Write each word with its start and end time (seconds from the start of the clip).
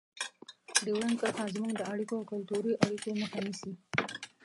ډیورنډ 0.85 1.15
کرښه 1.21 1.45
زموږ 1.55 1.71
د 1.77 1.81
اړیکو 1.91 2.13
او 2.19 2.23
کلتوري 2.31 2.73
اړیکو 2.85 3.09
مخه 3.21 3.39
نیسي. 3.45 3.71